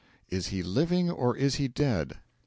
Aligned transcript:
IS 0.29 0.47
HE 0.47 0.63
LIVING 0.63 1.11
OR 1.11 1.37
IS 1.37 1.57
HE 1.57 1.67
DEAD? 1.67 2.13